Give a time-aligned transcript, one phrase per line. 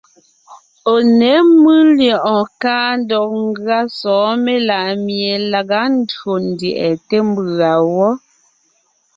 [0.93, 1.31] Ɔ̀ ně
[1.61, 8.11] mʉ́ lyɛ̌ʼɔɔn káa ndɔg ngʉa sɔ̌ɔn melaʼmie laga ndÿò ndyɛʼɛ té mbʉ̀a wɔ́.